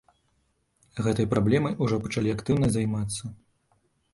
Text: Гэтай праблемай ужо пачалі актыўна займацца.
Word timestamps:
Гэтай 1.09 1.27
праблемай 1.33 1.75
ужо 1.87 1.99
пачалі 2.07 2.33
актыўна 2.37 2.71
займацца. 2.77 3.23